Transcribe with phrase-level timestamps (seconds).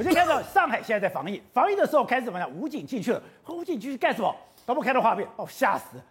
[0.00, 2.50] 我就看到上海现在在防疫，防疫的时候开始怎么样？
[2.50, 4.34] 武警进去了，武警进去干什么？
[4.64, 6.04] 导播看到画面，哦，吓死了！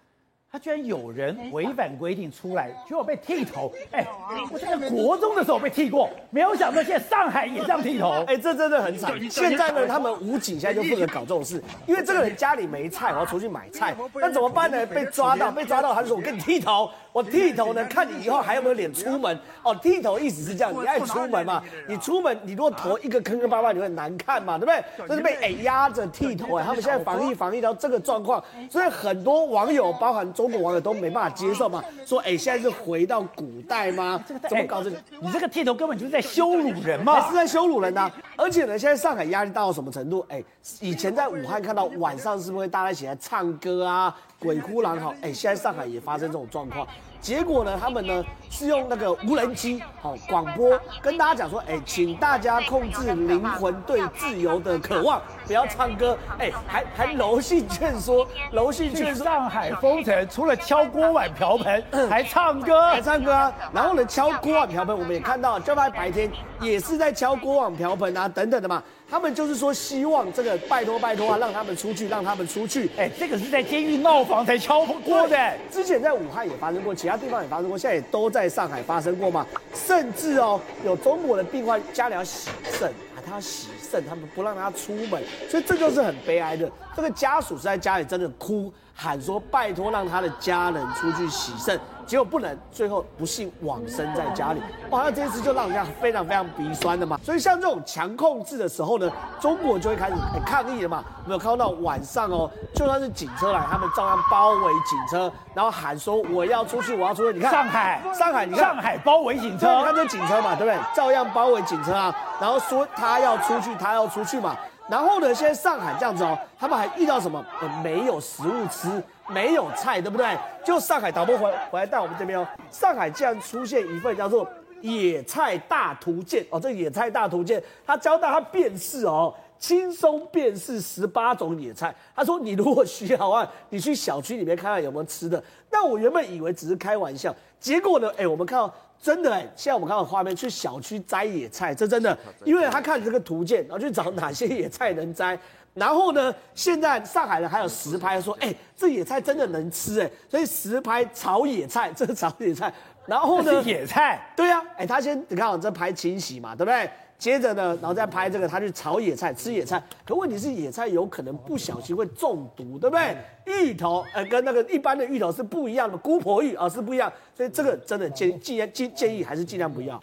[0.51, 3.71] 他居然有人违反规定出来，结果被剃头。
[3.91, 4.05] 哎，
[4.51, 8.23] 我在国中的时候被剃过，没有想到现在上海也这样剃头。
[8.27, 9.11] 哎，这真的很惨。
[9.27, 14.85] 现在呢，他们武警现在就负责搞这种事，因为这个人家里没菜，我要出去买菜，那怎么办呢？
[14.85, 19.73] 被抓到，被抓到，他就说：“我给你剃头。”我剃头呢，看你以后还有没有脸出门哦。
[19.81, 21.61] 剃头意思是这样，你爱出门嘛？
[21.87, 25.07] 你出门，你如果头一个坑坑巴巴，你会很难看嘛，对不对？
[25.07, 26.64] 这是被哎压着剃头哎。
[26.64, 34.23] 他们现在防疫防疫到这个状况，所以很多网友，包含中国网友都没办法接受嘛，说哎，现在是回到古代吗？
[34.48, 34.98] 怎么搞这个？
[35.20, 37.28] 你这个剃头根本就是在羞辱人嘛？
[37.28, 38.12] 是在羞辱人呐！
[38.40, 40.26] 而且呢，现在上海压力大到什么程度？
[40.30, 40.42] 哎，
[40.80, 44.16] 以前在武汉看到晚上是不是会大家一起来唱歌啊？
[44.40, 46.88] 鬼哭狼嚎，哎，现在上海也发生这种状况。
[47.22, 59.25] 结果呢，他们呢是用那个无人机，好广播跟大家讲说，哎，请大家控制灵魂对自由的渴望，不要唱歌，哎，还还柔性劝说，柔性劝说。
[59.25, 63.53] 上海封城，除了敲锅碗瓢盆，还唱歌，还唱歌啊。
[63.73, 66.31] 然后呢，敲锅碗瓢盆，我们也看到，就在白天
[66.62, 68.81] 也是在敲锅碗瓢盆啊，等等的嘛。
[69.10, 72.90] 他们就是说，希望这个拜托拜托啊，让他们出去，让他们出去。
[72.96, 75.54] 哎，这个是在监狱闹房才敲锅的。
[75.72, 79.46] 之前在武汉也发生过，其他地方也发生过，现在也都在上海发生过嘛。
[79.74, 86.70] 甚至哦，有中国的病患家里要洗肾啊，他要洗肾，他们不让他出门，所以这就是很悲哀的。
[86.96, 91.80] 这个家属是在家里真的哭喊说，拜托让他的家人出去洗肾。
[92.10, 94.60] 结果不能，最后不幸往生在家里。
[94.90, 97.20] 哇，那这一次就让人家非常非常鼻酸的嘛。
[97.24, 99.08] 所以像这种强控制的时候呢，
[99.40, 101.04] 中国就会开始很抗议了嘛。
[101.28, 107.38] 没有看到晚上哦，就算是警车来，他们照样包围警车，然后喊说我要出去，我要出去。
[107.38, 110.76] 你看上海，上海，你看上海包围警车，你看这警车嘛，对不对？
[110.96, 114.56] 照样包围警车啊，然后说他要出去，他要出去嘛。
[114.90, 117.45] 然后呢，现在上海这样子哦，他们还遇到什么？
[117.84, 118.90] 没有食物吃。
[119.31, 120.36] 没有菜，对不对？
[120.66, 122.47] 就上海导播回回来带我们这边哦。
[122.72, 124.44] 上海竟然出现一份叫做
[124.81, 131.94] 《野菜大图鉴》哦，这《野菜大图鉴》他教大家辨识哦，轻松辨识十八种野菜。
[132.16, 135.44] 他说，你如果需要啊，你去小区里面看看有没有吃的。
[135.70, 145.38] 那我原本以为只是开玩笑，结果呢，哎，我们看到真的哎，现在我们看到画面去小区摘野菜，这真的，因为他看这个图鉴，然后去找哪些野菜能摘。
[145.75, 152.74] 然后呢，现在上海人还有实拍说，哎，这野菜真的能吃哎，所以实拍炒野菜，这是炒野菜。
[153.09, 156.90] 然后呢， 野菜，对呀、啊，哎，他先你看我这拍清洗嘛，对不对？
[157.18, 159.84] 接着呢，然后再拍这个，他去炒野菜，吃野菜。
[160.06, 163.18] 可问题是，野菜有可能不小心会中毒，对不对？
[163.46, 170.02] 芋头，呃，跟那个一般的芋头是不一样的，姑婆芋啊是不一样，所以这个真的建建议建建议还是尽量不要。